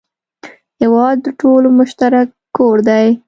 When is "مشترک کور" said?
1.79-2.77